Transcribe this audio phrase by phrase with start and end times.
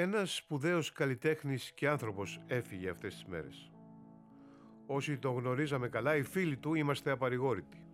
[0.00, 3.70] Ένας σπουδαίος καλλιτέχνης και άνθρωπος έφυγε αυτές τις μέρες.
[4.86, 7.86] Όσοι τον γνωρίζαμε καλά, οι φίλοι του είμαστε απαρηγόρητοι.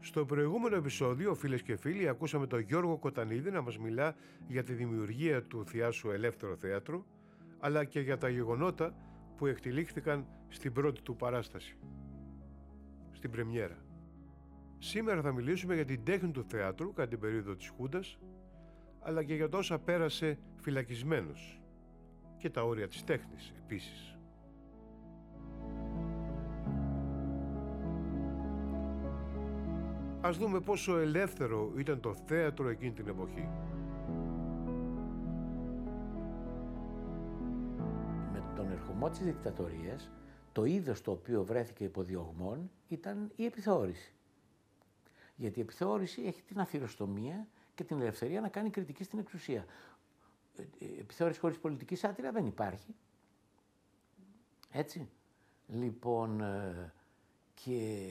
[0.00, 4.14] Στο προηγούμενο επεισόδιο, φίλες και φίλοι, ακούσαμε τον Γιώργο Κοτανίδη να μας μιλά
[4.48, 7.06] για τη δημιουργία του Θιάσου Ελεύθερο Θέατρο,
[7.58, 8.94] αλλά και για τα γεγονότα
[9.36, 11.76] που εκτελήχθηκαν στην πρώτη του παράσταση,
[13.12, 13.84] στην πρεμιέρα.
[14.78, 18.18] Σήμερα θα μιλήσουμε για την τέχνη του θεάτρου κατά την περίοδο της Χούντας,
[19.02, 21.60] αλλά και για τόσα πέρασε φυλακισμένος
[22.38, 24.16] και τα όρια της τέχνης επίσης.
[30.20, 33.48] Ας δούμε πόσο ελεύθερο ήταν το θέατρο εκείνη την εποχή.
[38.32, 40.10] Με τον ερχομό της δικτατορίας,
[40.52, 44.14] το είδος το οποίο βρέθηκε υπό διωγμών ήταν η επιθεώρηση.
[45.36, 49.64] Γιατί η επιθεώρηση έχει την αφιεροστομία και την ελευθερία να κάνει κριτική στην εξουσία.
[50.56, 52.94] Ε, ε, επιθεώρηση χωρίς πολιτική σάτυρα δεν υπάρχει.
[54.70, 55.08] Έτσι.
[55.66, 56.92] Λοιπόν, ε,
[57.54, 58.10] και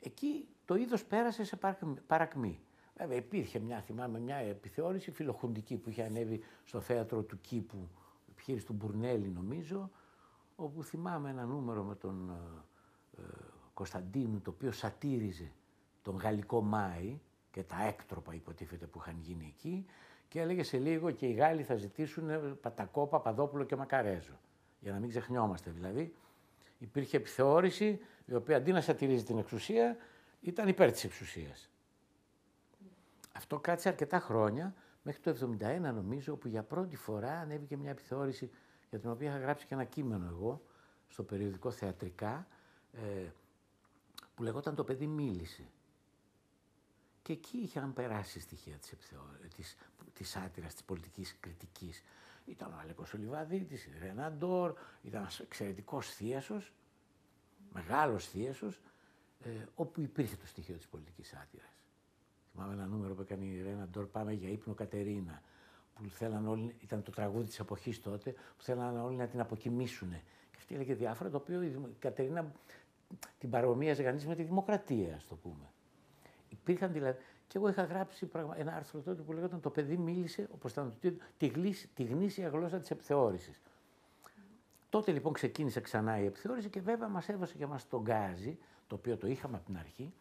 [0.00, 1.58] εκεί το είδος πέρασε σε
[2.06, 2.60] παρακμή.
[2.98, 7.88] Βέβαια υπήρχε μια, θυμάμαι, μια επιθεώρηση φιλοχουντική που είχε ανέβει στο θέατρο του Κήπου,
[8.30, 9.90] επιχείρηση του Μπουρνέλη νομίζω,
[10.56, 12.30] όπου θυμάμαι ένα νούμερο με τον
[13.18, 13.22] ε,
[13.74, 15.52] Κωνσταντίνου, το οποίο σατήριζε
[16.02, 17.20] τον γαλλικό Μάη
[17.56, 19.86] και τα έκτροπα υποτίθεται που είχαν γίνει εκεί
[20.28, 24.38] και έλεγε σε λίγο και οι Γάλλοι θα ζητήσουν Πατακό, Παπαδόπουλο και Μακαρέζο.
[24.80, 26.14] Για να μην ξεχνιόμαστε δηλαδή.
[26.78, 29.96] Υπήρχε επιθεώρηση η οποία αντί να σατηρίζει την εξουσία
[30.40, 31.70] ήταν υπέρ της εξουσίας.
[33.32, 38.50] Αυτό κράτησε αρκετά χρόνια, μέχρι το 1971 νομίζω, όπου για πρώτη φορά ανέβηκε μια επιθεώρηση
[38.90, 40.62] για την οποία είχα γράψει και ένα κείμενο εγώ,
[41.08, 42.46] στο περιοδικό Θεατρικά,
[42.92, 43.28] ε,
[44.34, 45.70] που λεγόταν «Το παιδί μίλησε».
[47.26, 48.94] Και εκεί είχαν περάσει στοιχεία της,
[49.56, 49.76] της,
[50.12, 52.02] της άτυρας, της πολιτικής κριτικής.
[52.44, 56.72] Ήταν ο Αλέκος Ολιβαδίτης, η Ρένα Ντόρ, ήταν ένας εξαιρετικός θίασος,
[57.72, 58.80] μεγάλος θίασος,
[59.40, 61.84] ε, όπου υπήρχε το στοιχείο της πολιτικής άτυρας.
[62.52, 65.42] Θυμάμαι ένα νούμερο που έκανε η Ρένα Ντόρ, πάμε για ύπνο Κατερίνα,
[65.94, 70.10] που θέλαν όλοι, ήταν το τραγούδι της εποχής τότε, που θέλαν όλοι να την αποκοιμήσουν.
[70.50, 72.52] Και αυτή έλεγε διάφορα, το οποίο η Κατερίνα
[73.38, 75.70] την παρομοίαζε κανείς με τη δημοκρατία, ας το πούμε.
[76.48, 77.18] Υπήρχαν δηλαδή.
[77.46, 81.10] Και εγώ είχα γράψει ένα άρθρο τότε που λέγονταν Το παιδί μίλησε, όπως ήταν το
[81.36, 83.60] τίτλο, τη, τη γνήσια γλώσσα της επιθεώρησης.
[84.88, 88.94] Τότε λοιπόν ξεκίνησε ξανά η επιθεώρηση και βέβαια μας έβασε και μα τον γκάζι, το
[88.94, 90.12] οποίο το είχαμε από την αρχή.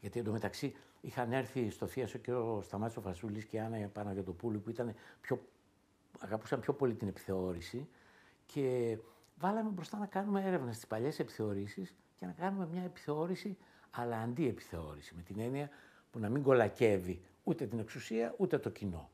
[0.00, 4.60] Γιατί εντωμεταξύ είχαν έρθει στο Θίασο και ο Σταμάτης ο Φασούλης και η Άννα Παναγιοτοπούλου
[4.60, 5.40] που ήταν πιο,
[6.20, 7.88] αγαπούσαν πιο πολύ την επιθεώρηση
[8.46, 8.98] και
[9.38, 13.56] βάλαμε μπροστά να κάνουμε έρευνα στις παλιές επιθεωρήσεις και να κάνουμε μια επιθεώρηση
[13.92, 15.70] αλλά αντιεπιθεώρηση, με την έννοια
[16.10, 19.10] που να μην κολακεύει ούτε την εξουσία ούτε το κοινό.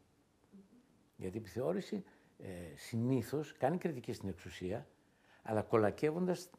[1.16, 2.04] Γιατί η επιθεώρηση
[2.38, 4.86] ε, συνήθως κάνει κριτική στην εξουσία,
[5.42, 6.50] αλλά κολακεύοντας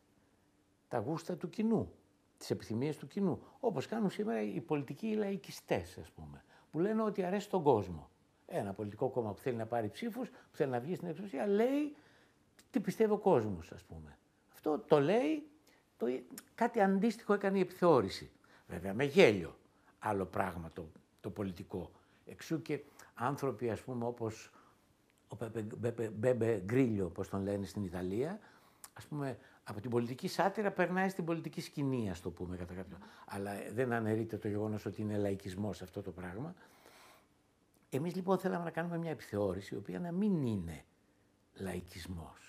[0.87, 1.93] τα γούστα του κοινού,
[2.37, 3.41] τις επιθυμίες του κοινού.
[3.59, 8.09] Όπως κάνουν σήμερα οι πολιτικοί οι λαϊκιστές, ας πούμε, που λένε ότι αρέσει τον κόσμο.
[8.45, 11.95] Ένα πολιτικό κόμμα που θέλει να πάρει ψήφους, που θέλει να βγει στην εξουσία, λέει
[12.69, 14.17] τι πιστεύει ο κόσμος, ας πούμε.
[14.53, 15.49] Αυτό το λέει
[15.99, 16.05] το,
[16.55, 18.31] κάτι αντίστοιχο έκανε η επιθεώρηση.
[18.67, 19.57] Βέβαια με γέλιο.
[19.99, 21.91] Άλλο πράγμα το, το πολιτικό.
[22.25, 22.79] Εξού και
[23.13, 24.51] άνθρωποι ας πούμε όπως
[25.27, 25.35] ο
[26.13, 28.39] Μπέμπε Γκρίλιο, όπως τον λένε στην Ιταλία,
[28.93, 32.97] ας πούμε από την πολιτική σάτυρα περνάει στην πολιτική σκηνή, ας το πούμε κατά κάποιο.
[33.25, 36.55] Αλλά δεν αναιρείται το γεγονός ότι είναι λαϊκισμός αυτό το πράγμα.
[37.89, 40.83] Εμείς λοιπόν θέλαμε να κάνουμε μια επιθεώρηση, η οποία να μην είναι
[41.53, 42.48] λαϊκισμός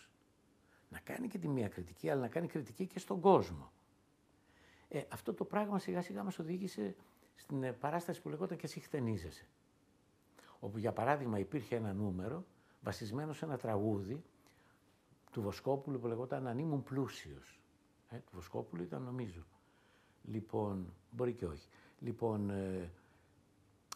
[0.91, 3.73] να κάνει και τη μία κριτική, αλλά να κάνει κριτική και στον κόσμο.
[4.89, 6.95] Ε, αυτό το πράγμα σιγά σιγά μας οδήγησε
[7.35, 9.47] στην ε, παράσταση που λεγόταν και εσύ χτενίζεσαι.
[10.61, 12.45] Όπου για παράδειγμα υπήρχε ένα νούμερο
[12.81, 14.23] βασισμένο σε ένα τραγούδι
[15.31, 17.61] του Βοσκόπουλου που λεγόταν «Αν ήμουν πλούσιος».
[18.09, 19.43] Ε, του Βοσκόπουλου ήταν νομίζω.
[20.25, 21.69] Λοιπόν, μπορεί και όχι.
[21.99, 22.91] Λοιπόν, ε,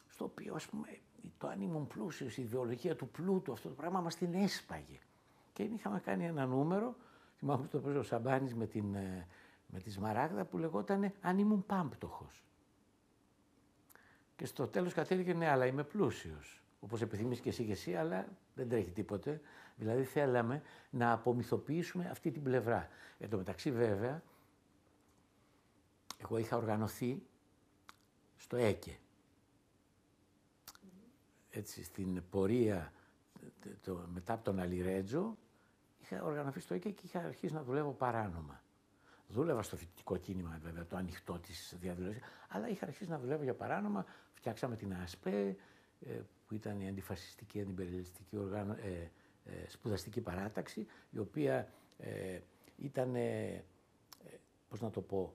[0.08, 0.99] στο οποίο ας πούμε
[1.38, 4.99] το «Αν ήμουν πλούσιος», η ιδεολογία του πλούτου, αυτό το πράγμα μας την έσπαγε.
[5.54, 6.96] Και είχαμε κάνει ένα νούμερο,
[7.36, 9.26] θυμάμαι που το παίζει ο Σαμπάνης με, την, ε,
[9.66, 12.44] με τη Σμαράγδα που λεγόταν «Αν ήμουν πάμπτωχος».
[14.36, 16.62] Και στο τέλος κατέληγε «Ναι, αλλά είμαι πλούσιος».
[16.80, 19.40] Όπως επιθυμείς και εσύ και εσύ, αλλά δεν τρέχει τίποτε.
[19.76, 22.88] Δηλαδή θέλαμε να απομυθοποιήσουμε αυτή την πλευρά.
[23.18, 24.22] Εν τω μεταξύ βέβαια,
[26.16, 27.22] εγώ είχα οργανωθεί
[28.36, 28.98] στο ΕΚΕ.
[31.50, 32.92] Έτσι, στην πορεία
[33.82, 35.36] το, μετά από τον Αλιρέτζο,
[36.04, 38.62] είχα οργανωθεί στο ΕΚΕ και είχα αρχίσει να δουλεύω παράνομα.
[39.28, 43.54] Δούλευα στο φοιτητικό κίνημα, βέβαια, το ανοιχτό της διαδηλώση, αλλά είχα αρχίσει να δουλεύω για
[43.54, 44.06] παράνομα.
[44.32, 45.56] Φτιάξαμε την ΑΣΠΕ,
[46.00, 46.12] ε,
[46.46, 49.10] που που ήταν η αντιφασιστική, αντιπεριαλιστική οργάνω, ε,
[49.44, 51.68] ε, σπουδαστική παράταξη, η οποία
[51.98, 52.40] ε,
[52.76, 53.64] ήταν, ε,
[54.68, 55.34] πώς να το πω,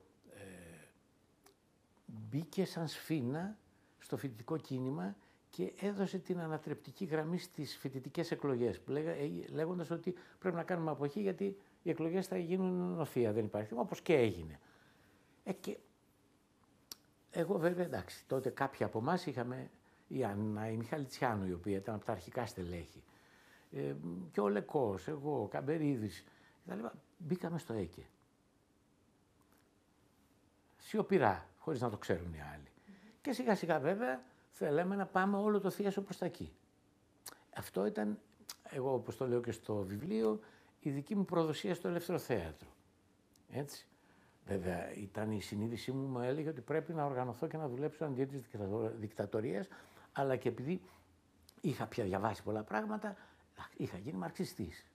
[2.05, 3.57] μπήκε σαν σφήνα
[3.99, 5.15] στο φοιτητικό κίνημα
[5.49, 8.81] και έδωσε την ανατρεπτική γραμμή στις φοιτητικές εκλογές,
[9.51, 14.01] λέγοντας ότι πρέπει να κάνουμε αποχή γιατί οι εκλογές θα γίνουν νοθεία, δεν υπάρχει, όπως
[14.01, 14.59] και έγινε.
[15.43, 15.77] Ε, και
[17.31, 19.69] εγώ βέβαια εντάξει, τότε κάποιοι από εμάς είχαμε
[20.07, 23.03] η Άννα, η Μιχαλητσιάνου, η οποία ήταν από τα αρχικά στελέχη,
[23.71, 23.95] ε,
[24.31, 26.23] και ο Λεκός, εγώ, ο Καμπερίδης,
[27.17, 28.05] μπήκαμε στο ΕΚΕ.
[30.77, 32.71] Σιωπηρά, χωρίς να το ξέρουν οι άλλοι.
[33.21, 36.53] Και σιγά σιγά βέβαια θέλαμε να πάμε όλο το θείασο προς τα εκεί.
[37.55, 38.19] Αυτό ήταν,
[38.63, 40.39] εγώ όπως το λέω και στο βιβλίο,
[40.79, 42.69] η δική μου προδοσία στο ελεύθερο θέατρο.
[43.51, 43.87] Έτσι.
[44.45, 48.25] Βέβαια, ήταν η συνείδησή μου, μου έλεγε ότι πρέπει να οργανωθώ και να δουλέψω αντί
[48.25, 48.43] της
[48.95, 49.67] δικτατορίας,
[50.11, 50.81] αλλά και επειδή
[51.61, 53.15] είχα πια διαβάσει πολλά πράγματα,
[53.77, 54.85] είχα γίνει μαρξιστής.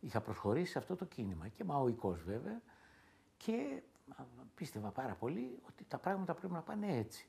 [0.00, 2.60] Είχα προσχωρήσει σε αυτό το κίνημα και μαοικός βέβαια
[3.36, 3.82] και
[4.54, 7.28] πίστευα πάρα πολύ ότι τα πράγματα πρέπει να πάνε έτσι.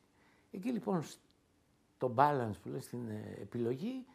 [0.52, 1.04] Εκεί λοιπόν
[1.98, 4.06] το balance που λέει στην ε, επιλογή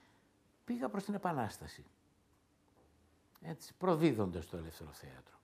[0.64, 1.84] πήγα προς την Επανάσταση.
[3.42, 5.36] Έτσι, προδίδοντας το ελεύθερο θέατρο.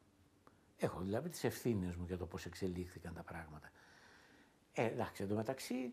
[0.77, 3.71] Έχω δηλαδή τις ευθύνες μου για το πώς εξελίχθηκαν τα πράγματα.
[4.73, 5.93] Ε, εντάξει, εντωμεταξύ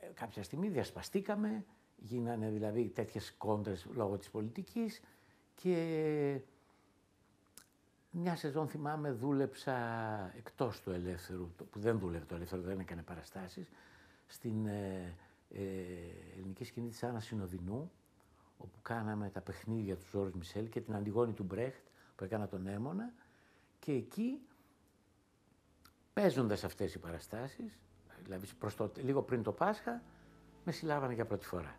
[0.00, 1.64] ε, κάποια στιγμή διασπαστήκαμε,
[1.96, 5.00] γίνανε δηλαδή τέτοιες κόντρες λόγω της πολιτικής
[5.54, 6.40] και
[8.10, 9.76] μια σεζόν θυμάμαι δούλεψα
[10.36, 13.68] εκτός του ελεύθερου, που δεν δούλευε το ελεύθερο, δεν έκανε παραστάσεις,
[14.26, 15.14] στην ε,
[15.48, 15.62] ε,
[16.36, 17.90] ελληνική σκηνή της Άννας Συνοδεινού,
[18.58, 22.66] όπου κάναμε τα παιχνίδια του Ζόρις Μισελ και την Αντιγόνη του Μπρέχτ που έκανα τον
[22.66, 23.12] Έμονα
[23.78, 24.40] και εκεί
[26.12, 27.78] παίζοντας αυτές οι παραστάσεις,
[28.22, 30.02] δηλαδή προς το, λίγο πριν το Πάσχα,
[30.64, 31.78] με συλλάβανε για πρώτη φορά.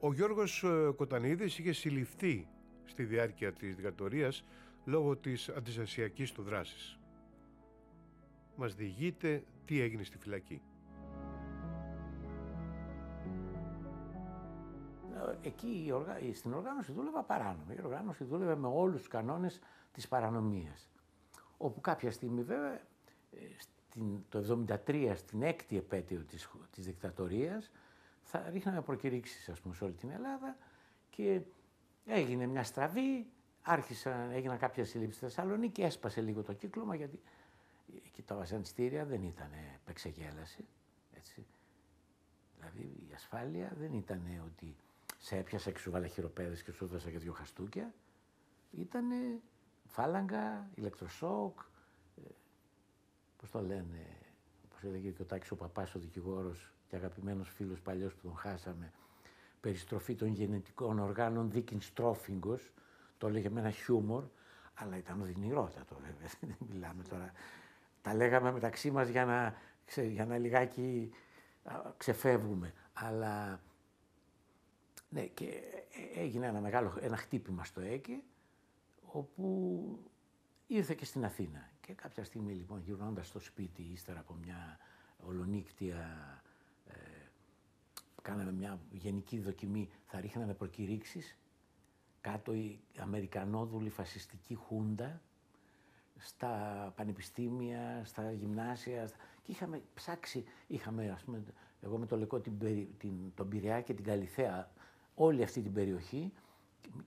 [0.00, 2.48] Ο Γιώργος ε, Κοτανίδης είχε συλληφθεί
[2.84, 4.44] στη διάρκεια της δικτατορίας
[4.84, 6.99] λόγω της αντιστασιακής του δράσης.
[8.60, 10.62] Μας διηγείται τι έγινε στη φυλακή.
[15.42, 15.92] Ε, εκεί
[16.32, 17.74] στην οργάνωση δούλευα παράνομα.
[17.74, 19.60] Η οργάνωση δούλευε με όλους τους κανόνες
[19.92, 20.90] της παρανομίας.
[21.56, 27.70] Όπου κάποια στιγμή βέβαια, ε, στην, το 1973, στην έκτη επέτειο της, της δικτατορίας,
[28.22, 30.56] θα ρίχναμε προκηρύξεις ας πούμε, σε όλη την Ελλάδα
[31.10, 31.40] και
[32.06, 33.26] έγινε μια στραβή,
[33.62, 37.20] άρχισαν, έγιναν κάποια συλλήψεις στη Θεσσαλονίκη, έσπασε λίγο το κύκλωμα γιατί
[38.06, 39.50] εκεί τα βασανιστήρια δεν ήταν
[39.82, 40.64] επεξεγέλαση.
[41.12, 41.46] Έτσι.
[42.56, 44.76] Δηλαδή η ασφάλεια δεν ήταν ότι
[45.18, 47.94] σε έπιασα και σου βάλα χειροπέδες και σου έδωσα και δύο χαστούκια.
[48.70, 49.04] Ήταν
[49.86, 51.60] φάλαγγα, ηλεκτροσόκ,
[52.16, 52.28] ε,
[53.36, 54.06] πώς το λένε,
[54.64, 58.36] όπως έλεγε και ο Τάκης ο Παπάς, ο δικηγόρος και αγαπημένος φίλος παλιός που τον
[58.36, 58.92] χάσαμε,
[59.60, 62.72] περιστροφή των γενετικών οργάνων δίκην στρόφιγκος,
[63.18, 64.24] το έλεγε με ένα χιούμορ,
[64.74, 67.32] αλλά ήταν οδυνηρότατο βέβαια, δεν μιλάμε τώρα.
[68.02, 69.54] Τα λέγαμε μεταξύ μας για να,
[70.02, 71.10] για να λιγάκι
[71.96, 73.60] ξεφεύγουμε, αλλά
[75.08, 75.44] ναι, και
[76.14, 78.22] ε, έγινε ένα μεγάλο ένα χτύπημα στο ΕΚΕ,
[79.02, 79.98] όπου
[80.66, 81.70] ήρθε και στην Αθήνα.
[81.80, 84.78] Και κάποια στιγμή λοιπόν γυρνώντας στο σπίτι, ύστερα από μια
[85.26, 86.18] ολονύκτια,
[86.86, 86.92] ε,
[88.22, 91.38] κάναμε μια γενική δοκιμή, θα ρίχναμε προκηρύξεις,
[92.20, 95.20] κάτω η Αμερικανόδουλη φασιστική χούντα,
[96.20, 99.04] στα πανεπιστήμια, στα γυμνάσια
[99.42, 101.42] και είχαμε ψάξει, είχαμε ας πούμε,
[101.80, 102.58] εγώ με το λεκό την,
[102.98, 104.70] την, τον Πειραιά και την Καλυθέα
[105.14, 106.32] όλη αυτή την περιοχή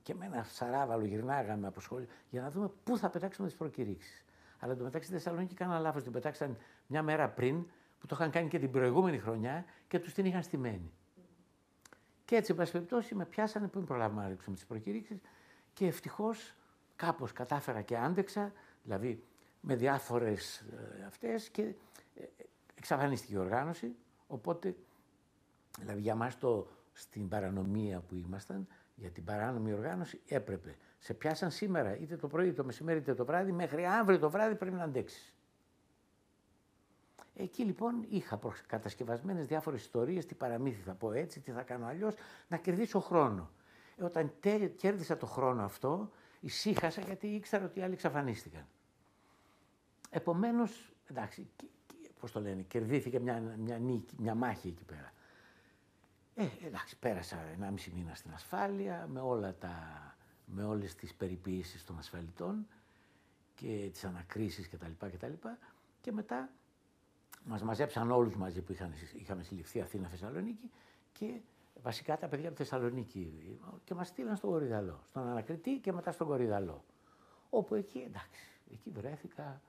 [0.02, 4.24] και με ένα σαράβαλο γυρνάγαμε από σχόλιο για να δούμε πού θα πετάξουμε τις προκηρύξεις.
[4.58, 6.02] Αλλά εντωμεταξύ στη Θεσσαλονίκη κάναν λάθος.
[6.02, 6.56] Την πετάξαν
[6.86, 7.66] μια μέρα πριν
[7.98, 10.92] που το είχαν κάνει και την προηγούμενη χρονιά και τους την είχαν στημένη.
[12.24, 15.20] Και έτσι, εν πάση περιπτώσει, με πιάσανε πριν προλάβουμε να ρίξουμε τις προκηρύξεις
[15.72, 16.54] και ευτυχώς
[16.96, 18.52] κάπως κατάφερα και άντεξα,
[18.84, 19.24] δηλαδή
[19.60, 21.62] με διάφορες ε, αυτές και
[22.14, 22.24] ε,
[22.74, 23.94] εξαφανίστηκε η οργάνωση.
[24.26, 24.76] Οπότε,
[25.78, 30.76] δηλαδή για μας το, στην παρανομία που ήμασταν, για την παράνομη οργάνωση, έπρεπε.
[30.98, 34.30] Σε πιάσαν σήμερα, είτε το πρωί, είτε το μεσημέρι, είτε το βράδυ, μέχρι αύριο το
[34.30, 35.34] βράδυ πρέπει να αντέξεις.
[37.36, 42.14] Εκεί λοιπόν είχα κατασκευασμένες διάφορες ιστορίες, τι παραμύθι θα πω έτσι, τι θα κάνω αλλιώς,
[42.48, 43.50] να κερδίσω χρόνο.
[43.96, 44.32] Ε, όταν
[44.76, 46.10] κέρδισα το χρόνο αυτό,
[46.40, 48.66] ησύχασα γιατί ήξερα ότι οι άλλοι εξαφανίστηκαν.
[50.16, 51.48] Επομένως, εντάξει,
[52.20, 53.80] πώς το λένε, κερδίθηκε μια, μια,
[54.18, 55.12] μια μάχη εκεί πέρα.
[56.34, 59.76] Ε, εντάξει, πέρασα 1,5 μήνα στην ασφάλεια με, όλα τα,
[60.44, 62.66] με όλες τις περιποίησεις των ασφαλιτών
[63.54, 64.90] και τις ανακρίσεις κτλ.
[64.98, 65.28] Και,
[66.00, 66.50] και μετά
[67.44, 70.70] μας μαζέψαν όλους μαζί που είχαν, είχαμε συλληφθεί Αθήνα Θεσσαλονίκη
[71.12, 71.40] και
[71.82, 76.26] βασικά τα παιδιά από Θεσσαλονίκη και μας στείλαν στον Κορυδαλό, στον Ανακριτή και μετά στον
[76.26, 76.84] Κορυδαλό.
[77.50, 79.60] Όπου εκεί, εντάξει, εκεί βρέθηκα,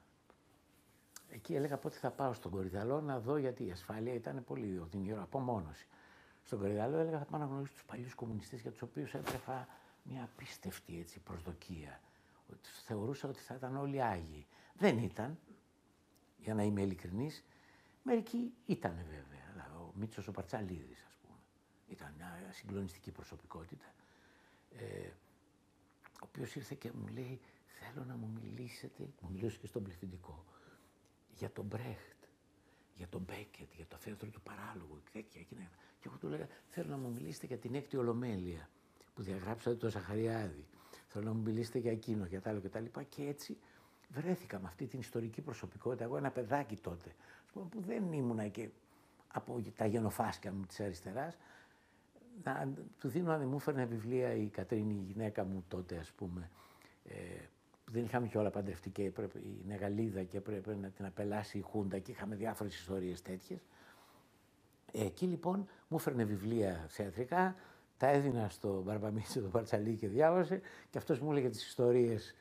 [1.35, 5.21] εκεί έλεγα πότε θα πάω στον Κορυδαλό να δω γιατί η ασφάλεια ήταν πολύ οδυνηρό,
[5.21, 5.87] απομόνωση.
[6.43, 9.67] Στον Κορυδαλό έλεγα θα πάω να γνωρίσω τους παλιούς κομμουνιστές για τους οποίους έτρεφα
[10.03, 12.01] μια απίστευτη έτσι, προσδοκία.
[12.85, 14.47] Θεωρούσα ότι θα ήταν όλοι Άγιοι.
[14.77, 15.37] Δεν ήταν,
[16.37, 17.43] για να είμαι ειλικρινής,
[18.03, 19.43] Μερικοί ήταν βέβαια.
[19.79, 21.39] Ο Μίτσος ο Παρτσαλίδης, ας πούμε.
[21.87, 23.85] Ήταν μια συγκλονιστική προσωπικότητα.
[24.71, 25.07] Ε,
[26.21, 29.09] ο οποίος ήρθε και μου λέει: Θέλω να μου μιλήσετε.
[29.21, 30.43] Μου μιλούσε και στον πληθυντικό.
[31.37, 32.15] Για τον Μπρέχτ,
[32.93, 35.41] για τον Μπέκετ, για το θέατρο του παράλογου και τέτοια.
[35.99, 38.69] Και εγώ του λέγα: Θέλω να μου μιλήσετε για την έκτη Ολομέλεια
[39.13, 40.65] που διαγράψατε το Ζαχαριάδη.
[41.07, 42.83] Θέλω να μου μιλήσετε για εκείνο, για τα άλλο κτλ.
[42.83, 43.57] Και, και έτσι
[44.09, 46.03] βρέθηκα με αυτή την ιστορική προσωπικότητα.
[46.03, 47.15] Εγώ ένα παιδάκι τότε,
[47.53, 48.69] που δεν ήμουνα και
[49.27, 51.37] από τα γενοφάσκια μου της αριστεράς,
[52.43, 56.49] να, του δίνω αν μου έφερνε βιβλία η Κατρίνη, η γυναίκα μου τότε ας πούμε,
[57.03, 57.13] ε,
[57.85, 61.57] που δεν είχαμε και όλα παντρευτεί και έπρεπε, η Νεγαλίδα και έπρεπε να την απελάσει
[61.57, 63.59] η Χούντα και είχαμε διάφορες ιστορίες τέτοιες.
[64.91, 67.55] Ε, εκεί λοιπόν μου έφερνε βιβλία θεατρικά,
[67.97, 72.35] τα έδινα στο Μπαρμπαμίτσο, το Παρτσαλί και διάβασε και αυτός μου έλεγε τις ιστορίες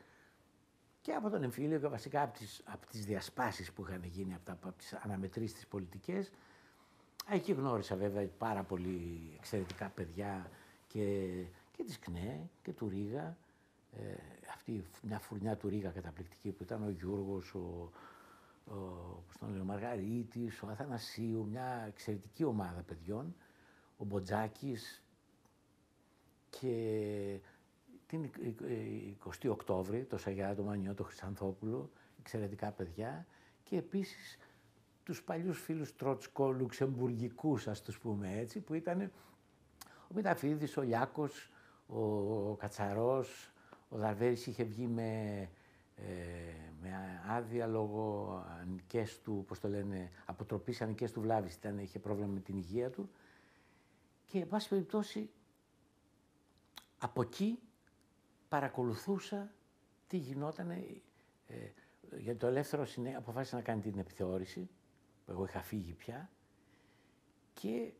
[1.01, 4.45] και από τον εμφύλιο και βασικά από τις, από τις διασπάσεις που είχαν γίνει από,
[4.45, 6.31] τα, από τις αναμετρήσεις τις πολιτικές.
[7.29, 10.49] Εκεί γνώρισα βέβαια πάρα πολύ εξαιρετικά παιδιά
[10.87, 11.29] και,
[11.71, 13.37] και της ΚΝΕ και του Ρίγα.
[13.99, 14.15] Ε,
[14.53, 17.91] αυτή μια φουρνιά του Ρίγα καταπληκτική που ήταν ο Γιώργος, ο,
[18.65, 18.73] ο,
[19.39, 23.35] τον λέω, ο Μαργαρίτης, ο Αθανασίου, μια εξαιρετική ομάδα παιδιών,
[23.97, 25.03] ο Μποτζάκης
[26.49, 27.39] και
[28.07, 28.29] την
[29.43, 33.25] 20 Οκτώβρη, το Σαγιά, το Μανιό, το Χρυσανθόπουλο, εξαιρετικά παιδιά
[33.63, 34.37] και επίσης
[35.03, 39.11] τους παλιούς φίλους Τρότσκο, Λουξεμβουργικούς, ας τους πούμε έτσι, που ήταν
[40.07, 41.51] ο Μηταφίδης, ο Λιάκος,
[41.87, 41.99] ο,
[42.49, 43.53] ο Κατσαρός,
[43.89, 45.39] ο Δαρβέρης είχε βγει με,
[45.95, 46.03] ε,
[46.81, 48.29] με άδεια λόγω
[48.61, 52.89] ανικές του, πώς το λένε, αποτροπής ανικές του βλάβης, ήταν, είχε πρόβλημα με την υγεία
[52.89, 53.09] του.
[54.25, 55.29] Και, εν πάση περιπτώσει,
[56.97, 57.59] από εκεί
[58.49, 59.53] παρακολουθούσα
[60.07, 60.69] τι γινόταν.
[60.69, 60.83] Ε,
[62.17, 64.69] για το ελεύθερο συνέ αποφάσισε να κάνει την επιθεώρηση,
[65.25, 66.29] που εγώ είχα φύγει πια,
[67.53, 67.91] και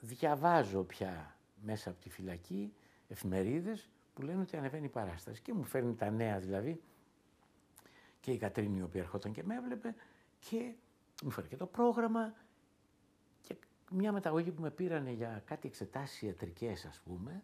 [0.00, 2.74] διαβάζω πια μέσα από τη φυλακή
[3.08, 5.42] εφημερίδες που λένε ότι ανεβαίνει η παράσταση.
[5.42, 6.80] Και μου φέρνει τα νέα δηλαδή,
[8.20, 9.94] και η Κατρίνη η οποία ερχόταν και με έβλεπε,
[10.38, 10.74] και
[11.22, 12.34] μου φέρνει και το πρόγραμμα,
[13.40, 13.56] και
[13.90, 17.42] μια μεταγωγή που με πήρανε για κάτι εξετάσεις ιατρικές ας πούμε,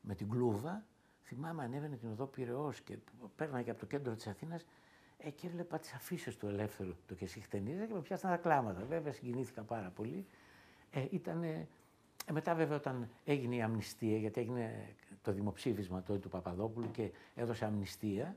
[0.00, 0.84] με την κλούβα,
[1.26, 2.98] Θυμάμαι ανέβαινε την οδό Πυραιός και
[3.36, 4.66] πέρναγε από το κέντρο της Αθήνας
[5.18, 8.84] ε, και έβλεπα τις αφήσεις του ελεύθερου το και συχτενίζα και με πιάσαν τα κλάματα.
[8.84, 10.26] Βέβαια συγκινήθηκα πάρα πολύ.
[10.90, 11.68] Ε, ήτανε...
[12.26, 17.10] Ε, μετά βέβαια όταν έγινε η αμνηστία, γιατί έγινε το δημοψήφισμα τότε του Παπαδόπουλου και
[17.34, 18.36] έδωσε αμνηστία,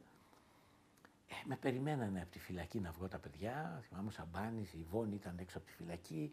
[1.28, 3.84] ε, με περιμένανε από τη φυλακή να βγω τα παιδιά.
[3.88, 6.32] Θυμάμαι ο Σαμπάνης, η Βόνη ήταν έξω από τη φυλακή.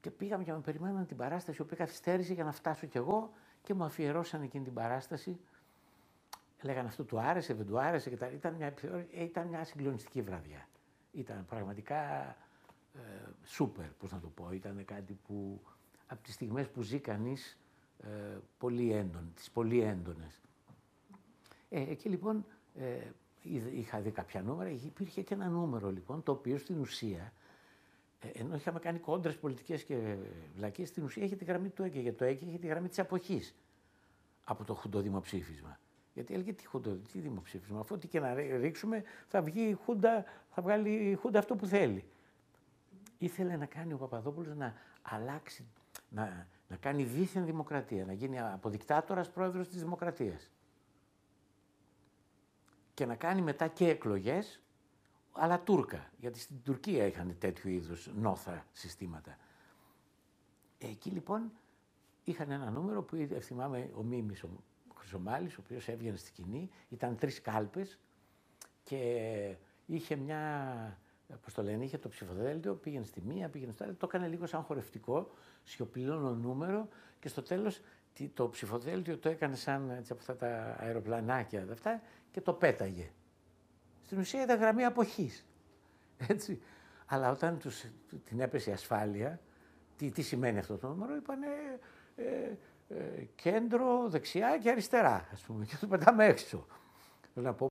[0.00, 3.32] Και πήγαμε και με περιμένανε την παράσταση, η οποία καθυστέρησε για να φτάσω κι εγώ
[3.62, 5.40] και μου αφιερώσαν εκείνη την παράσταση.
[6.62, 8.10] Λέγανε αυτό του άρεσε, δεν του άρεσε.
[8.10, 8.26] Και τα...
[8.26, 8.74] ήταν, μια,
[9.10, 10.68] ήταν μια συγκλονιστική βραδιά.
[11.12, 12.26] Ήταν πραγματικά
[12.94, 13.00] ε,
[13.44, 14.52] σούπερ, πώς να το πω.
[14.52, 15.60] Ήταν κάτι που
[16.06, 17.58] από τις στιγμές που ζει κανείς
[18.02, 18.08] ε,
[18.58, 20.40] πολύ έντονο, τις πολύ έντονες.
[21.68, 22.46] Ε, εκεί λοιπόν
[22.78, 22.98] ε,
[23.74, 27.32] είχα δει κάποια νούμερα, υπήρχε και ένα νούμερο λοιπόν, το οποίο στην ουσία
[28.24, 30.16] ε, ενώ είχαμε κάνει κόντρες πολιτικές και
[30.56, 32.00] βλακίες, στην ουσία είχε τη γραμμή του ΕΚΕ.
[32.00, 33.54] Για το ΕΚΕ είχε τη γραμμή της αποχής
[34.44, 35.78] από το χουντό δημοψήφισμα.
[36.14, 37.80] Γιατί έλεγε τι χουντό, τι δημοψήφισμα.
[37.80, 41.66] Αφού τι και να ρίξουμε, θα βγει η Χούντα, θα βγάλει η Χούντα αυτό που
[41.66, 42.04] θέλει.
[43.18, 45.64] Ήθελε να κάνει ο Παπαδόπουλος να αλλάξει,
[46.14, 50.50] να, να κάνει δίθεν δημοκρατία, να γίνει αποδικτάτορα πρόεδρος της Δημοκρατίας.
[52.94, 54.64] Και να κάνει μετά και εκλογές
[55.32, 59.36] αλλά Τούρκα, γιατί στην Τουρκία είχαν τέτοιου είδους νόθα συστήματα.
[60.78, 61.52] Εκεί λοιπόν
[62.24, 64.48] είχαν ένα νούμερο που θυμάμαι ο Μίμης, ο
[64.94, 67.98] Χρυσομάλης, ο οποίος έβγαινε στη σκηνή, ήταν τρεις κάλπες
[68.82, 69.56] και
[69.86, 70.98] είχε μια,
[71.42, 74.46] πώς το λένε, είχε το ψηφοδέλτιο, πήγαινε στη μία, πήγαινε στο άλλο, το έκανε λίγο
[74.46, 75.30] σαν χορευτικό,
[75.64, 76.88] σιωπηλώνο νούμερο
[77.20, 77.80] και στο τέλος
[78.34, 83.10] το ψηφοδέλτιο το έκανε σαν έτσι, από αυτά τα αεροπλανάκια αυτά, και το πέταγε.
[84.04, 85.46] Στην ουσία ήταν γραμμή αποχής.
[86.26, 86.62] Έτσι.
[87.06, 87.84] Αλλά όταν τους,
[88.24, 89.40] την έπεσε η ασφάλεια,
[89.96, 92.56] τι, τι σημαίνει αυτό το νούμερο, είπαν ε,
[92.88, 96.66] ε, κέντρο, δεξιά και αριστερά, ας πούμε, και το πετάμε έξω.
[97.34, 97.66] Θέλω να πω,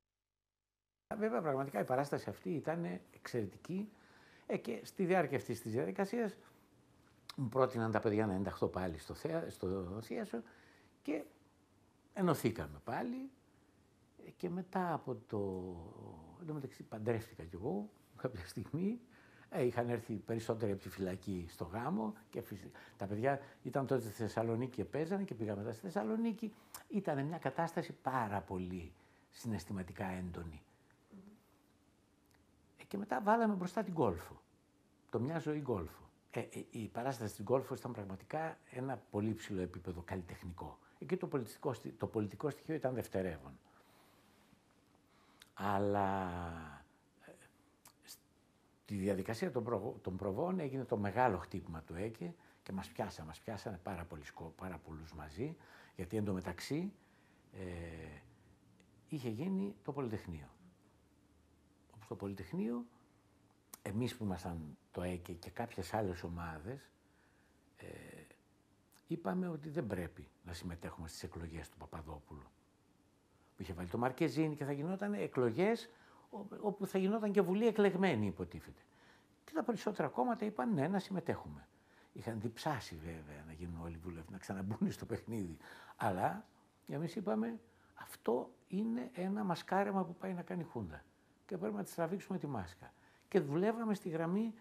[1.17, 3.89] βέβαια πραγματικά η παράσταση αυτή ήταν εξαιρετική.
[4.45, 6.37] Ε, και στη διάρκεια αυτής της διαδικασίας
[7.35, 10.41] μου πρότειναν τα παιδιά να ενταχθώ πάλι στο, θέα, στο θίασο
[11.01, 11.23] και
[12.13, 13.29] ενωθήκαμε πάλι
[14.25, 15.37] ε, και μετά από το...
[16.39, 18.99] Εν τω μεταξύ παντρεύτηκα κι εγώ κάποια στιγμή.
[19.49, 24.01] Ε, είχαν έρθει περισσότεροι από τη φυλακή στο γάμο και φυσικά, τα παιδιά ήταν τότε
[24.01, 26.53] στη Θεσσαλονίκη και παίζανε και πήγαμε μετά στη Θεσσαλονίκη.
[26.87, 28.93] Ήταν μια κατάσταση πάρα πολύ
[29.29, 30.61] συναισθηματικά έντονη.
[32.77, 34.41] Ε, και μετά βάλαμε μπροστά την κόλφο.
[35.09, 36.09] Το μια ζωή γκολφο.
[36.35, 40.77] Ε, ε, η παράσταση στην γκολφο ήταν πραγματικά ένα πολύ ψηλό επίπεδο καλλιτεχνικό.
[40.99, 43.59] Εκεί το πολιτικό, το πολιτικό στοιχείο ήταν δευτερεύον.
[45.53, 46.29] Αλλά
[47.25, 47.31] ε,
[48.03, 53.27] στη διαδικασία των, προ, των προβών έγινε το μεγάλο χτύπημα του ΕΚΕ και μας πιάσανε,
[53.27, 54.23] μας πιάσανε πάρα, πολύ,
[54.55, 55.55] πάρα πολλούς μαζί,
[55.95, 56.93] γιατί εντωμεταξύ
[57.53, 58.19] ε,
[59.09, 60.47] είχε γίνει το Πολυτεχνείο.
[61.95, 62.85] Όπως το Πολυτεχνείο,
[63.83, 66.89] εμείς που ήμασταν το ΕΚΕ και κάποιες άλλες ομάδες,
[67.77, 67.85] ε,
[69.07, 72.47] είπαμε ότι δεν πρέπει να συμμετέχουμε στις εκλογές του Παπαδόπουλου.
[73.55, 75.89] Που είχε βάλει το Μαρκεζίνη και θα γινόταν εκλογές
[76.61, 78.81] όπου θα γινόταν και βουλή εκλεγμένη υποτίθεται.
[79.45, 81.67] Και τα περισσότερα κόμματα είπαν ναι, να συμμετέχουμε.
[82.13, 85.57] Είχαν διψάσει βέβαια να γίνουν όλοι βουλευτές, να ξαναμπούν στο παιχνίδι.
[85.95, 86.45] Αλλά
[86.87, 87.59] εμείς είπαμε
[87.93, 91.03] αυτό είναι ένα μασκάρεμα που πάει να κάνει χούντα.
[91.45, 92.93] Και πρέπει να τη τραβήξουμε τη μάσκα.
[93.33, 94.53] Και δουλεύαμε στη γραμμή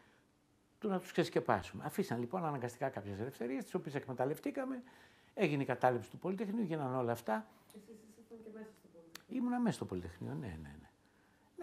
[0.79, 1.85] του να τους ξεσκεπάσουμε.
[1.87, 4.83] Αφήσαν λοιπόν αναγκαστικά κάποιες ελευθερίες, τις οποίες εκμεταλλευτήκαμε.
[5.35, 7.47] Έγινε η κατάληψη του Πολυτεχνείου, γίνανε όλα αυτά.
[7.67, 9.39] Εσείς ήσασταν και μέσα στο Πολυτεχνείο.
[9.39, 10.91] Ήμουνα μέσα στο Πολυτεχνείο, ναι, ναι, ναι.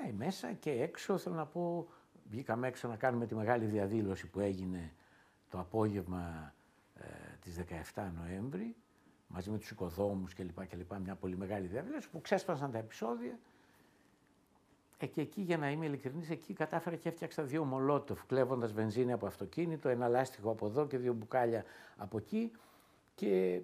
[0.03, 1.87] Ναι, μέσα και έξω θέλω να πω,
[2.29, 4.93] βγήκαμε έξω να κάνουμε τη μεγάλη διαδήλωση που έγινε
[5.49, 6.53] το απόγευμα
[6.95, 7.05] ε,
[7.41, 7.59] της
[7.93, 8.75] 17 Νοέμβρη,
[9.27, 10.67] μαζί με τους οικοδόμους κλπ.
[10.67, 13.39] κλπ μια πολύ μεγάλη διαδήλωση που ξέσπασαν τα επεισόδια
[15.01, 19.11] ε, και εκεί, για να είμαι ειλικρινής, εκεί κατάφερα και έφτιαξα δύο μολότοφ, κλέβοντας βενζίνη
[19.11, 21.63] από αυτοκίνητο, ένα λάστιχο από εδώ και δύο μπουκάλια
[21.97, 22.51] από εκεί.
[23.15, 23.61] Και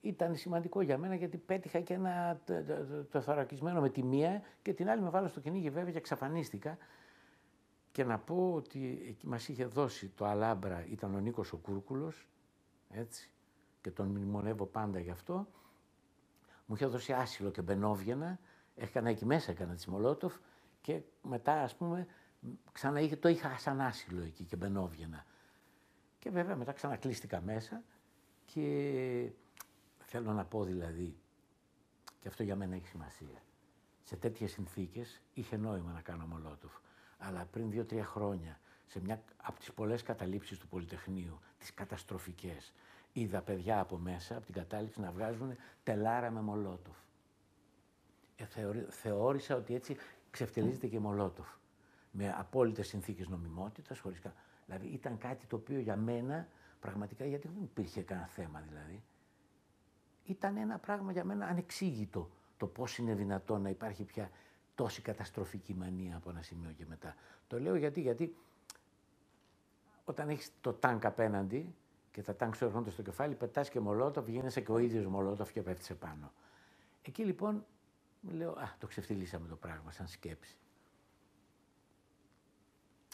[0.00, 4.42] ήταν σημαντικό για μένα γιατί πέτυχα και ένα το, το, το θωρακισμένο με τη μία
[4.62, 6.78] και την άλλη με βάλω στο κυνήγι βέβαια και εξαφανίστηκα.
[7.92, 12.26] Και να πω ότι εκεί μας είχε δώσει το Αλάμπρα, ήταν ο Νίκος ο Κούρκουλος,
[12.90, 13.30] έτσι,
[13.80, 15.46] και τον μνημονεύω πάντα γι' αυτό.
[16.66, 18.38] Μου είχε δώσει άσυλο και μπενόβγαινα,
[18.76, 20.36] έκανα εκεί μέσα, έκανα τη Μολότοφ
[20.80, 22.06] και μετά, ας πούμε,
[22.72, 25.24] ξανά είχε, το είχα σαν άσυλο εκεί και μπαινόβγαινα.
[26.18, 27.82] Και βέβαια μετά ξανακλείστηκα μέσα
[28.44, 29.32] και
[29.98, 31.16] θέλω να πω δηλαδή,
[32.20, 33.42] και αυτό για μένα έχει σημασία,
[34.02, 36.72] σε τέτοιες συνθήκες είχε νόημα να κάνω Μολότοφ.
[37.18, 42.72] Αλλά πριν δύο-τρία χρόνια, σε μια από τις πολλές καταλήψεις του Πολυτεχνείου, τις καταστροφικές,
[43.12, 46.96] είδα παιδιά από μέσα, από την κατάληψη, να βγάζουν τελάρα με Μολότοφ.
[48.36, 48.46] Ε,
[48.90, 49.96] θεώρησα ότι έτσι
[50.30, 51.48] ξεφτελίζεται και Μολότοφ.
[52.10, 54.20] Με απόλυτες συνθήκες νομιμότητας, χωρίς
[54.66, 56.48] Δηλαδή ήταν κάτι το οποίο για μένα
[56.80, 59.02] πραγματικά, γιατί δεν υπήρχε κανένα θέμα δηλαδή,
[60.24, 64.30] ήταν ένα πράγμα για μένα ανεξήγητο το πώς είναι δυνατόν να υπάρχει πια
[64.74, 67.14] τόση καταστροφική μανία από ένα σημείο και μετά.
[67.46, 68.36] Το λέω γιατί, γιατί
[70.04, 71.74] όταν έχεις το τάγκ απέναντι
[72.10, 75.52] και τα τάγκ σου έρχονται στο κεφάλι, πετάς και μολότοφ, γίνεσαι και ο ίδιος μολότοφ
[75.52, 76.32] και πέφτεις πάνω.
[77.02, 77.64] Εκεί λοιπόν μου
[78.20, 80.56] λέω, α, το ξεφτυλίσαμε το πράγμα σαν σκέψη.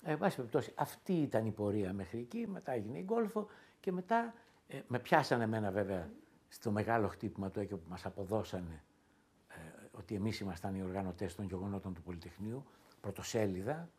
[0.02, 3.48] Ε, πάση περιπτώσει, αυτή ήταν η πορεία μέχρι εκεί, μετά έγινε η γκολφο
[3.80, 4.34] και μετά
[4.68, 6.10] ε, με πιάσανε εμένα βέβαια
[6.48, 8.84] στο μεγάλο χτύπημα του που μας αποδώσανε
[9.48, 9.54] ε,
[9.92, 12.64] ότι εμείς ήμασταν οι οργανωτές των γεγονότων του Πολυτεχνείου,
[13.00, 13.90] πρωτοσέλιδα,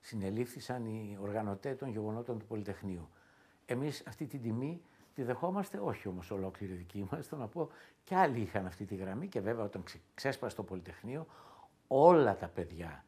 [0.00, 3.08] συνελήφθησαν οι οργανωτές των γεγονότων του Πολυτεχνείου.
[3.66, 4.82] Εμείς αυτή την τιμή
[5.20, 7.68] Τη δεχόμαστε, όχι όμως ολόκληρη δική μας, το να πω
[8.04, 11.26] και άλλοι είχαν αυτή τη γραμμή και βέβαια όταν ξέσπασε το Πολυτεχνείο
[11.86, 13.04] όλα τα παιδιά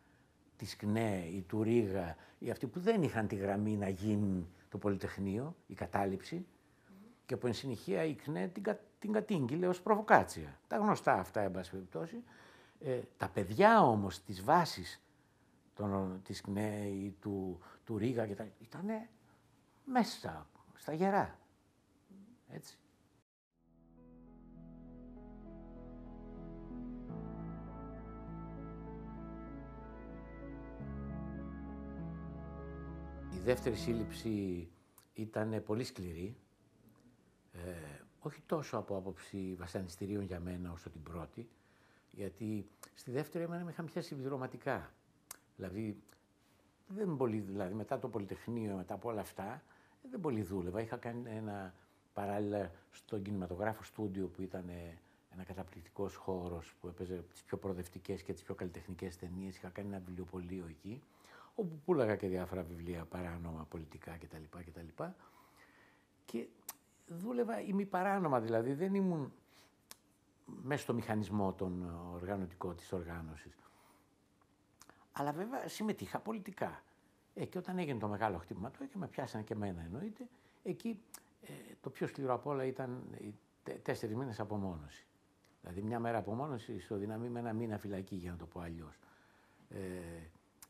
[0.56, 4.78] της ΚΝΕ, η του Ρίγα, οι αυτοί που δεν είχαν τη γραμμή να γίνει το
[4.78, 6.46] Πολυτεχνείο, η κατάληψη,
[7.26, 10.58] και που εν συνεχεία η ΚΝΕ την, κα, την κατήγγειλε ως προβοκάτσια.
[10.68, 12.22] Τα γνωστά αυτά, εν πάση περιπτώσει.
[12.80, 15.02] Ε, τα παιδιά όμως της βάσης
[15.74, 18.24] των, της ΚΝΕ ή του, του Ρίγα
[18.58, 18.86] ήταν
[19.84, 21.40] μέσα, στα γερά.
[22.52, 22.76] Έτσι.
[33.34, 34.68] Η δεύτερη σύλληψη
[35.14, 36.36] ήταν πολύ σκληρή.
[37.52, 37.58] Ε,
[38.20, 41.48] όχι τόσο από άποψη βασανιστήριων για μένα όσο την πρώτη,
[42.10, 44.92] γιατί στη δεύτερη εμένα με είχαν πιάσει συμπληρωματικά.
[45.56, 46.02] Δηλαδή,
[46.86, 49.62] δεν πολύ, δηλαδή μετά το Πολυτεχνείο, μετά από όλα αυτά,
[50.10, 50.80] δεν πολύ δούλευα.
[50.80, 51.74] Είχα κάνει ένα
[52.12, 54.98] Παράλληλα στον κινηματογράφο στούντιο που ήταν ε,
[55.32, 59.56] ένα καταπληκτικός χώρος που έπαιζε τις πιο προοδευτικές και τις πιο καλλιτεχνικές ταινίες.
[59.56, 61.02] Είχα κάνει ένα βιβλιοπωλείο εκεί.
[61.54, 64.58] όπου πουλάγα και διάφορα βιβλία παράνομα, πολιτικά κτλ.
[64.66, 65.02] κτλ.
[66.24, 66.46] Και
[67.06, 69.32] δούλευα ημιπαράνομα, δηλαδή δεν ήμουν
[70.62, 73.56] μέσα στο μηχανισμό των οργανωτικό της οργάνωσης.
[75.12, 76.82] Αλλά βέβαια συμμετείχα πολιτικά.
[77.34, 80.28] Ε, και όταν έγινε το μεγάλο χτύπημα του και με πιάσανε και εμένα εννοείται,
[80.62, 81.00] εκεί
[81.42, 83.34] ε, το πιο σκληρό απ' όλα ήταν οι
[83.82, 85.06] τέσσερις μήνες απομόνωση.
[85.60, 88.98] Δηλαδή μια μέρα απομόνωση ισοδυναμεί με ένα μήνα φυλακή, για να το πω αλλιώς.
[89.68, 89.78] Ε,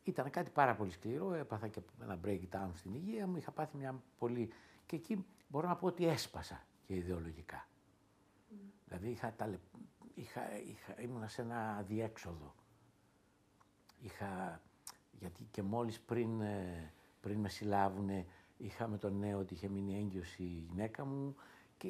[0.05, 4.03] ήταν κάτι πάρα πολύ σκληρό, έπαθα και ένα breakdown στην υγεία μου, είχα πάθει μια
[4.19, 4.53] πολύ...
[4.87, 7.67] Και εκεί μπορώ να πω ότι έσπασα και ιδεολογικά.
[8.51, 8.55] Mm.
[8.87, 9.59] Δηλαδή είχα, ταλε...
[10.15, 12.55] είχα, είχα, ήμουνα σε ένα αδιέξοδο.
[14.01, 14.61] Είχα,
[15.13, 18.09] γιατί και μόλις πριν, ε, πριν με συλλάβουν
[18.63, 21.37] είχα τον νέο ότι είχε μείνει έγκυος η γυναίκα μου
[21.77, 21.89] και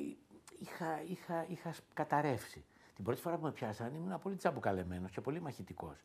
[0.58, 2.64] είχα, είχα, είχα καταρρεύσει.
[2.94, 5.96] Την πρώτη φορά που με πιάσανε ήμουν πολύ τσαμπουκαλεμένος και πολύ μαχητικός.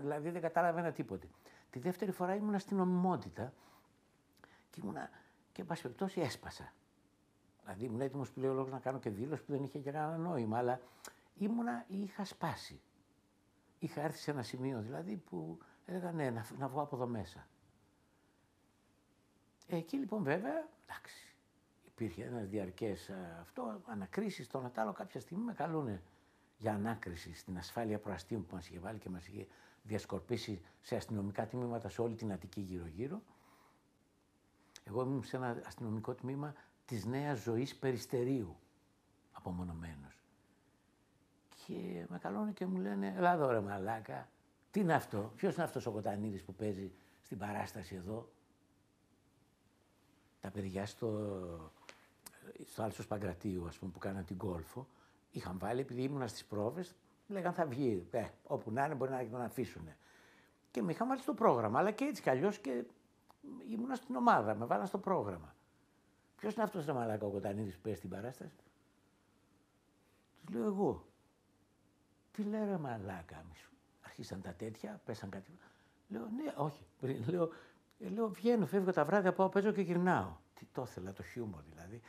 [0.00, 1.28] Δηλαδή δεν καταλάβαινα τίποτε.
[1.70, 3.52] Τη δεύτερη φορά ήμουν στην νομιμότητα
[4.70, 5.10] και ήμουνα
[5.52, 6.72] και εν πάση περιπτώσει έσπασα.
[7.62, 10.80] Δηλαδή ήμουν έτοιμος πλέον να κάνω και δήλωση που δεν είχε και κανένα νόημα, αλλά
[11.38, 12.80] ήμουνα ή είχα σπάσει.
[13.78, 17.46] Είχα έρθει σε ένα σημείο δηλαδή που έλεγα ναι, να, να βγω από εδώ μέσα.
[19.68, 21.34] Εκεί λοιπόν βέβαια, εντάξει,
[21.84, 26.02] υπήρχε ένας διαρκές αυτό, ανακρίσεις στο Νατάλο κάποια στιγμή με καλούνε
[26.58, 29.46] για ανάκριση στην ασφάλεια προαστίου που μας είχε βάλει και μας είχε
[29.82, 33.22] διασκορπίσει σε αστυνομικά τμήματα σε όλη την Αττική γύρω-γύρω.
[34.84, 38.56] Εγώ ήμουν σε ένα αστυνομικό τμήμα της νέας ζωής Περιστερίου,
[39.32, 40.22] απομονωμένος.
[41.66, 44.28] Και με καλώνε και μου λένε, έλα εδώ ρε μαλάκα,
[44.70, 48.32] τι είναι αυτό, ποιος είναι αυτός ο Κοτανίδης που παίζει στην παράσταση εδώ.
[50.44, 51.72] Τα παιδιά στο,
[52.64, 54.86] στο Άλσος Παγκρατίου, ας πούμε, που κάναν την κόλφο,
[55.30, 56.94] είχαν βάλει, επειδή ήμουνα στις πρόβες,
[57.28, 59.88] λέγαν θα βγει, ε, όπου να είναι μπορεί να τον αφήσουν.
[60.70, 62.84] Και με είχαν βάλει στο πρόγραμμα, αλλά και έτσι κι αλλιώς και
[63.70, 65.54] ήμουνα στην ομάδα, με βάλαν στο πρόγραμμα.
[66.36, 68.56] Ποιος είναι αυτός ο μαλάκα ο Κοτανίδης που παίζει στην παράσταση;
[70.44, 71.06] Τους λέω εγώ.
[72.32, 73.70] Τι λέω ρε μαλάκα σου.
[74.02, 75.58] Αρχίσαν τα τέτοια, πέσαν κάτι.
[76.08, 76.86] Λέω ναι, όχι.
[77.30, 77.50] Λέω,
[77.98, 80.36] ε, λέω βγαίνω, φεύγω τα βράδια, πάω, παίζω και γυρνάω.
[80.54, 82.00] Τι το ήθελα, το χιούμορ δηλαδή.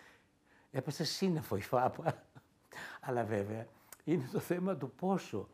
[0.71, 2.23] Έπεσε σύννεφο η φάπα.
[3.07, 3.67] Αλλά βέβαια
[4.03, 5.49] είναι το θέμα του πόσο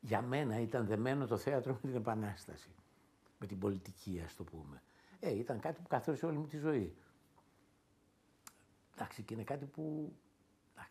[0.00, 2.70] για μένα ήταν δεμένο το θέατρο με την Επανάσταση.
[3.38, 4.82] Με την πολιτική, ας το πούμε.
[5.20, 6.94] Ε, ήταν κάτι που καθόρισε όλη μου τη ζωή.
[8.94, 10.12] Εντάξει, και είναι κάτι που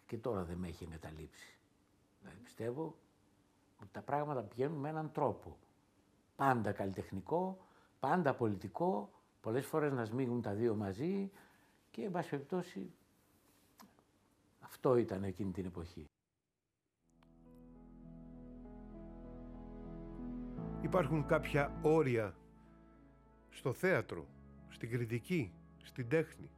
[0.05, 1.57] και τώρα δεν με έχει εγκαταλείψει.
[2.21, 2.95] Δηλαδή πιστεύω
[3.81, 5.57] ότι τα πράγματα πηγαίνουν με έναν τρόπο.
[6.35, 7.66] Πάντα καλλιτεχνικό,
[7.99, 11.31] πάντα πολιτικό, πολλές φορές να σμίγουν τα δύο μαζί
[11.91, 12.91] και, εν πάση περιπτώσει,
[14.59, 16.05] αυτό ήταν εκείνη την εποχή.
[20.81, 22.35] Υπάρχουν κάποια όρια
[23.49, 24.25] στο θέατρο,
[24.69, 26.49] στην κριτική, στην τέχνη;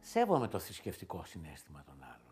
[0.00, 2.29] Σέβομαι το θρησκευτικό συνέστημα των άλλων.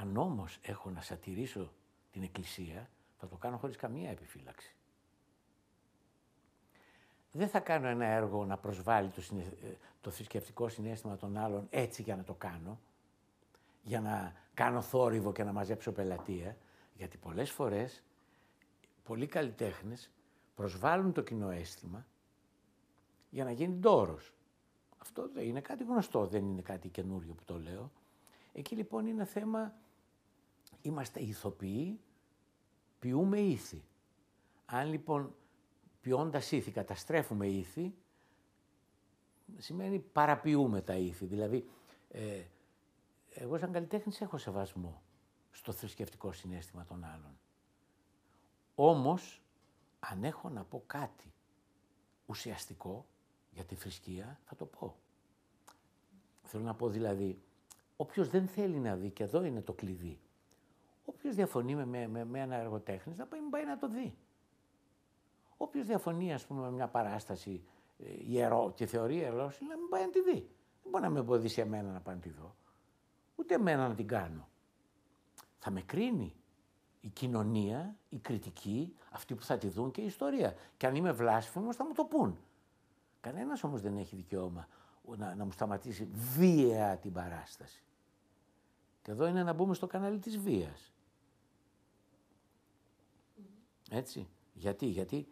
[0.00, 1.72] Αν όμως έχω να σατηρήσω
[2.10, 4.74] την Εκκλησία, θα το κάνω χωρίς καμία επιφύλαξη.
[7.32, 12.02] Δεν θα κάνω ένα έργο να προσβάλλει το, ε, το θρησκευτικό συνέστημα των άλλων έτσι
[12.02, 12.80] για να το κάνω,
[13.82, 16.56] για να κάνω θόρυβο και να μαζέψω πελατεία,
[16.94, 18.02] γιατί πολλές φορές
[19.04, 20.10] πολλοί καλλιτέχνες
[20.54, 22.06] προσβάλλουν το κοινό αίσθημα
[23.30, 24.32] για να γίνει ντόρος.
[24.98, 27.90] Αυτό είναι κάτι γνωστό, δεν είναι κάτι καινούριο που το λέω.
[28.52, 29.74] Εκεί λοιπόν είναι θέμα,
[30.84, 32.00] είμαστε ηθοποιοί,
[32.98, 33.84] ποιούμε ήθη.
[34.66, 35.34] Αν λοιπόν
[36.00, 37.94] ποιώντας ήθη καταστρέφουμε ήθη,
[39.56, 41.24] σημαίνει παραποιούμε τα ήθη.
[41.26, 41.68] Δηλαδή,
[42.08, 42.42] ε,
[43.34, 45.02] εγώ σαν καλλιτέχνης έχω σεβασμό
[45.50, 47.38] στο θρησκευτικό συνέστημα των άλλων.
[48.74, 49.42] Όμως,
[49.98, 51.32] αν έχω να πω κάτι
[52.26, 53.06] ουσιαστικό,
[53.50, 54.96] για τη θρησκεία, θα το πω.
[56.42, 57.42] Θέλω να πω δηλαδή,
[57.96, 60.20] όποιος δεν θέλει να δει, και εδώ είναι το κλειδί,
[61.04, 64.16] όποιος διαφωνεί με, με, με ένα εργοτέχνης, να πάει, πάει να το δει.
[65.56, 67.64] Όποιος διαφωνεί, ας πούμε, με μια παράσταση
[67.98, 70.50] ε, ιερό και θεωρεί ιερός, να μην πάει να τη δει.
[70.82, 72.54] Δεν μπορεί να με εμποδίσει εμένα να πάω να τη δω.
[73.36, 74.48] Ούτε εμένα να την κάνω.
[75.58, 76.34] Θα με κρίνει
[77.00, 80.54] η κοινωνία, η κριτική, αυτοί που θα τη δουν και η ιστορία.
[80.76, 82.38] Και αν είμαι βλάσφημος θα μου το πούν.
[83.20, 84.68] Κανένας όμως δεν έχει δικαίωμα
[85.16, 87.82] να, να μου σταματήσει βία την παράσταση.
[89.04, 90.92] Και εδώ είναι να μπούμε στο κανάλι της βίας.
[93.90, 94.28] Έτσι.
[94.54, 95.28] Γιατί, γιατί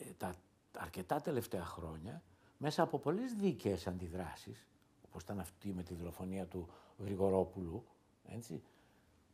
[0.00, 0.34] ε, τα
[0.76, 2.22] αρκετά τελευταία χρόνια,
[2.58, 4.66] μέσα από πολλές δίκαιες αντιδράσεις,
[5.06, 7.86] όπως ήταν αυτή με τη δολοφονία του Γρηγορόπουλου,
[8.24, 8.62] έτσι,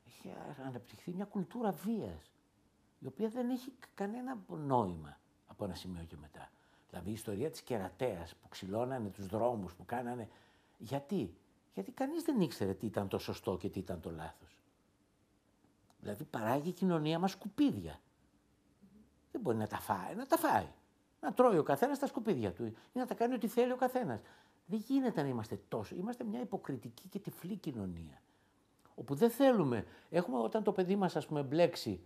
[0.06, 0.34] έχει
[0.66, 2.30] αναπτυχθεί μια κουλτούρα βίας,
[2.98, 6.50] η οποία δεν έχει κανένα νόημα από ένα σημείο και μετά.
[6.90, 10.28] Δηλαδή η ιστορία της κερατέας που ξυλώνανε τους δρόμους, που κάνανε...
[10.78, 11.34] Γιατί,
[11.74, 14.58] γιατί κανείς δεν ήξερε τι ήταν το σωστό και τι ήταν το λάθος.
[16.00, 18.00] Δηλαδή παράγει η κοινωνία μας σκουπίδια.
[19.32, 20.66] Δεν μπορεί να τα φάει, να τα φάει.
[21.20, 24.20] Να τρώει ο καθένας τα σκουπίδια του ή να τα κάνει ό,τι θέλει ο καθένας.
[24.66, 25.94] Δεν γίνεται να είμαστε τόσο.
[25.94, 28.22] Είμαστε μια υποκριτική και τυφλή κοινωνία.
[28.94, 29.86] Όπου δεν θέλουμε.
[30.10, 32.00] Έχουμε όταν το παιδί μας, ας πούμε, μπλέξει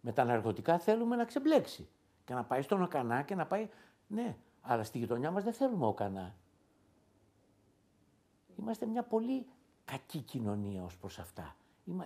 [0.00, 1.88] με τα ναρκωτικά, θέλουμε να ξεμπλέξει.
[2.24, 3.68] Και να πάει στον οκανά και να πάει.
[4.06, 6.34] Ναι, αλλά στη γειτονιά μας δεν θέλουμε οκανά.
[8.58, 9.46] Είμαστε μια πολύ
[9.84, 11.56] κακή κοινωνία ως προς αυτά.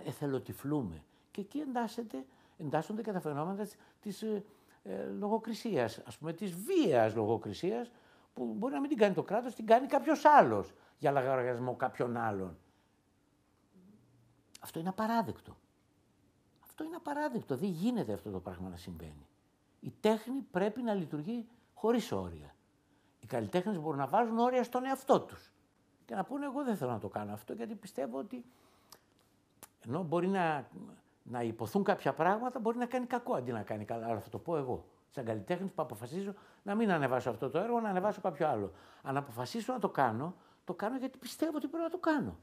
[0.05, 1.03] εθελοτυφλούμε.
[1.31, 2.25] Και εκεί εντάσσεται,
[2.57, 3.67] εντάσσονται και τα φαινόμενα
[4.01, 4.43] της, ε,
[4.83, 7.91] ε, λογοκρισίας, ας πούμε της βίας λογοκρισίας
[8.33, 12.17] που μπορεί να μην την κάνει το κράτος, την κάνει κάποιος άλλος για λαγαριασμό κάποιον
[12.17, 12.57] άλλον.
[14.61, 15.57] Αυτό είναι απαράδεκτο.
[16.63, 17.57] Αυτό είναι απαράδεκτο.
[17.57, 19.27] Δεν γίνεται αυτό το πράγμα να συμβαίνει.
[19.79, 22.55] Η τέχνη πρέπει να λειτουργεί χωρίς όρια.
[23.19, 25.51] Οι καλλιτέχνες μπορούν να βάζουν όρια στον εαυτό τους.
[26.07, 28.45] Και να πούνε εγώ δεν θέλω να το κάνω αυτό γιατί πιστεύω ότι
[29.85, 30.67] ενώ μπορεί να
[31.29, 34.07] να υποθούν κάποια πράγματα μπορεί να κάνει κακό αντί να κάνει καλά.
[34.07, 34.85] Αλλά θα το πω εγώ.
[35.09, 38.71] Σαν καλλιτέχνης που αποφασίζω να μην ανεβάσω αυτό το έργο, να ανεβάσω κάποιο άλλο.
[39.01, 42.37] Αν αποφασίσω να το κάνω, το κάνω γιατί πιστεύω ότι πρέπει να το κάνω.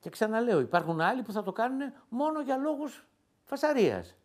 [0.00, 3.06] Και ξαναλέω, υπάρχουν άλλοι που θα το κάνουν μόνο για λόγους
[3.44, 4.16] φασαρίας.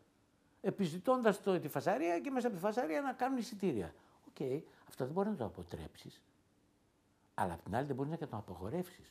[0.61, 3.93] Επιζητώντας τη φασαρία και μέσα από τη φασαρία να κάνουν εισιτήρια.
[4.27, 6.21] OK, okay, αυτό δεν μπορεί να το αποτρέψεις.
[7.35, 9.03] Αλλά απ' την άλλη δεν μπορείς να και το απαγορεύσει.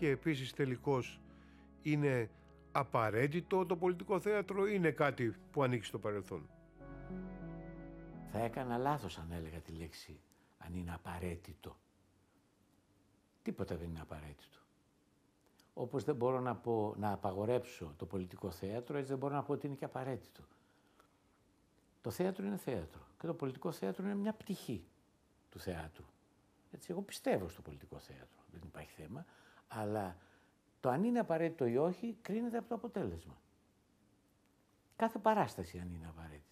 [0.00, 1.20] και επίσης τελικώς
[1.82, 2.30] είναι
[2.72, 6.48] απαραίτητο το πολιτικό θέατρο ή είναι κάτι που ανήκει στο παρελθόν;
[8.32, 10.20] Θα έκανα λάθος αν έλεγα τη λέξη
[10.58, 11.76] αν είναι απαραίτητο.
[13.42, 14.58] Τίποτα δεν είναι απαραίτητο.
[15.74, 19.52] Όπως δεν μπορώ να, πω, να απαγορέψω το πολιτικό θέατρο, έτσι δεν μπορώ να πω
[19.52, 20.42] ότι είναι και απαραίτητο.
[22.00, 24.84] Το θέατρο είναι θέατρο και το πολιτικό θέατρο είναι μια πτυχή
[25.50, 26.04] του θεάτρου.
[26.72, 29.24] Έτσι, εγώ πιστεύω στο πολιτικό θέατρο, δεν υπάρχει θέμα.
[29.68, 30.16] Αλλά
[30.80, 33.40] το αν είναι απαραίτητο ή όχι κρίνεται από το αποτέλεσμα.
[34.96, 36.44] Κάθε παράσταση αν είναι απαραίτητη.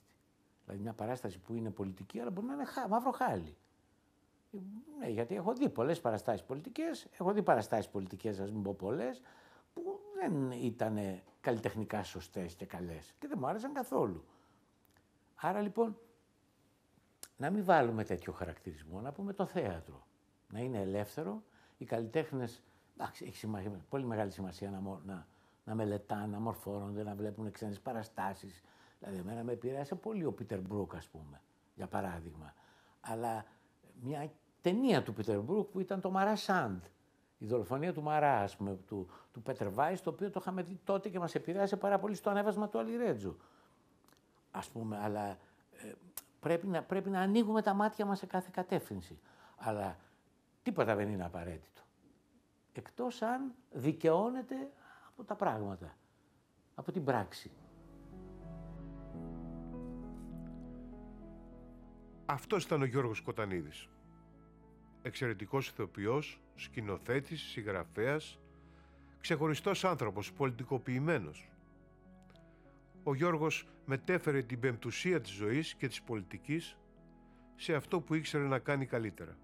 [0.65, 3.57] Δηλαδή μια παράσταση που είναι πολιτική, αλλά μπορεί να είναι χά, μαύρο χάλι.
[4.99, 9.21] Ναι, γιατί έχω δει πολλές παραστάσεις πολιτικές, έχω δει παραστάσεις πολιτικές, ας μην πω πολλές,
[9.75, 14.25] που δεν ήταν καλλιτεχνικά σωστές και καλές και δεν μου άρεσαν καθόλου.
[15.41, 15.99] Άρα λοιπόν,
[17.37, 20.07] να μην βάλουμε τέτοιο χαρακτηρισμό, να πούμε το θέατρο.
[20.53, 21.43] Να είναι ελεύθερο,
[21.77, 22.63] οι καλλιτέχνες
[23.01, 25.27] Εντάξει, έχει σημασία, πολύ μεγάλη σημασία να, να,
[25.65, 28.63] να μελετάνε, να μορφώνονται, να βλέπουν ξένες παραστάσεις.
[28.99, 31.41] Δηλαδή, εμένα με επηρέασε πολύ ο Πίτερ Μπρούκ, ας πούμε,
[31.75, 32.55] για παράδειγμα.
[33.01, 33.45] Αλλά
[34.01, 36.85] μια ταινία του Πίτερ Μπρούκ που ήταν το Μαρά Σαντ.
[37.39, 40.81] Η δολοφονία του Μαρά, ας πούμε, του, του Πέτερ Βάις, το οποίο το είχαμε δει
[40.85, 43.37] τότε και μας επηρέασε πάρα πολύ στο ανέβασμα του Αλή Ρέτζο.
[44.51, 45.29] Ας πούμε, αλλά
[45.73, 45.93] ε,
[46.41, 49.19] πρέπει, να, πρέπει να ανοίγουμε τα μάτια μας σε κάθε κατεύθυνση.
[49.57, 49.97] Αλλά
[50.63, 51.79] τίποτα δεν είναι απαραίτητο
[52.79, 54.55] εκτός αν δικαιώνεται
[55.11, 55.97] από τα πράγματα,
[56.75, 57.51] από την πράξη.
[62.27, 63.89] Αυτός ήταν ο Γιώργος Κοτανίδης.
[65.03, 68.39] Εξαιρετικός ηθοποιός, σκηνοθέτης, συγγραφέας,
[69.21, 71.49] ξεχωριστός άνθρωπος, πολιτικοποιημένος.
[73.09, 76.79] Ο Γιώργος μετέφερε την πεμπτουσία της ζωής και της πολιτικής
[77.57, 79.39] σε αυτό που ήξερε να κάνει καλύτερα.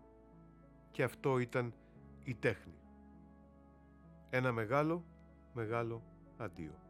[0.91, 1.75] Και αυτό ήταν
[2.25, 2.75] η τέχνη.
[4.31, 5.05] Ένα μεγάλο,
[5.53, 6.03] μεγάλο
[6.37, 6.84] αντίο.